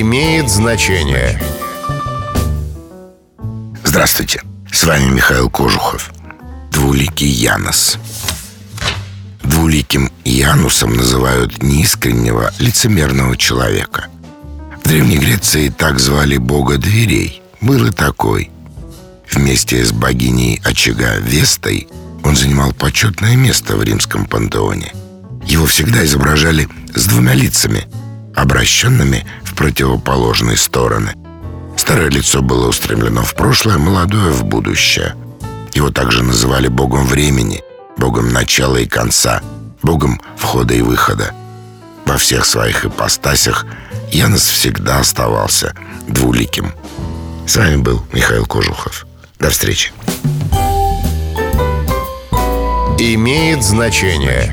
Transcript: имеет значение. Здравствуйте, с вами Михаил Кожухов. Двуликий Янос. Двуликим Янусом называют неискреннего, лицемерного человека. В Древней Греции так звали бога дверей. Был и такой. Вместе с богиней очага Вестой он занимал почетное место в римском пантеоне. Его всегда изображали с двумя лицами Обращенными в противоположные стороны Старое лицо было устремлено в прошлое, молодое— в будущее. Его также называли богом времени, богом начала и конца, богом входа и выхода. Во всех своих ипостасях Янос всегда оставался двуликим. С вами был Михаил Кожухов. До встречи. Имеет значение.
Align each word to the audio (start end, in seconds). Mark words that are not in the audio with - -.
имеет 0.00 0.48
значение. 0.48 1.40
Здравствуйте, 3.84 4.42
с 4.72 4.84
вами 4.84 5.10
Михаил 5.10 5.50
Кожухов. 5.50 6.10
Двуликий 6.70 7.28
Янос. 7.28 7.98
Двуликим 9.42 10.10
Янусом 10.24 10.94
называют 10.94 11.62
неискреннего, 11.62 12.50
лицемерного 12.58 13.36
человека. 13.36 14.06
В 14.82 14.88
Древней 14.88 15.18
Греции 15.18 15.68
так 15.68 15.98
звали 15.98 16.38
бога 16.38 16.78
дверей. 16.78 17.42
Был 17.60 17.86
и 17.86 17.90
такой. 17.90 18.50
Вместе 19.30 19.84
с 19.84 19.92
богиней 19.92 20.62
очага 20.64 21.16
Вестой 21.16 21.88
он 22.24 22.36
занимал 22.36 22.72
почетное 22.72 23.36
место 23.36 23.76
в 23.76 23.82
римском 23.82 24.24
пантеоне. 24.24 24.94
Его 25.44 25.66
всегда 25.66 26.04
изображали 26.04 26.68
с 26.94 27.04
двумя 27.06 27.34
лицами 27.34 27.86
Обращенными 28.40 29.26
в 29.44 29.54
противоположные 29.54 30.56
стороны 30.56 31.14
Старое 31.76 32.08
лицо 32.08 32.40
было 32.40 32.68
устремлено 32.68 33.22
в 33.22 33.34
прошлое, 33.34 33.76
молодое— 33.76 34.30
в 34.32 34.44
будущее. 34.44 35.14
Его 35.74 35.90
также 35.90 36.22
называли 36.22 36.68
богом 36.68 37.04
времени, 37.04 37.62
богом 37.98 38.32
начала 38.32 38.78
и 38.78 38.86
конца, 38.86 39.42
богом 39.82 40.22
входа 40.38 40.72
и 40.72 40.80
выхода. 40.80 41.34
Во 42.06 42.16
всех 42.16 42.46
своих 42.46 42.86
ипостасях 42.86 43.66
Янос 44.10 44.48
всегда 44.48 45.00
оставался 45.00 45.74
двуликим. 46.08 46.72
С 47.46 47.56
вами 47.56 47.76
был 47.76 48.06
Михаил 48.10 48.46
Кожухов. 48.46 49.06
До 49.38 49.50
встречи. 49.50 49.92
Имеет 52.98 53.62
значение. 53.62 54.50